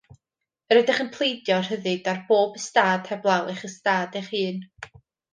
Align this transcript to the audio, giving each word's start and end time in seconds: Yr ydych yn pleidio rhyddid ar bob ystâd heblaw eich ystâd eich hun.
Yr 0.75 0.79
ydych 0.79 1.01
yn 1.01 1.09
pleidio 1.17 1.57
rhyddid 1.65 2.09
ar 2.13 2.23
bob 2.31 2.57
ystâd 2.59 3.11
heblaw 3.11 3.51
eich 3.53 3.61
ystâd 3.69 4.17
eich 4.23 4.31
hun. 4.37 4.59